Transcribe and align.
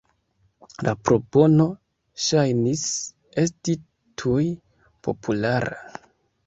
La 0.87 0.93
propono 1.09 1.67
ŝajnis 2.29 2.87
esti 3.45 3.79
tuj 4.25 4.51
populara. 5.09 5.81